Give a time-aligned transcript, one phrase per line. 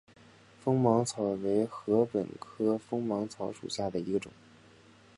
[0.63, 4.31] 锋芒草为禾本科锋芒草属下的一个种。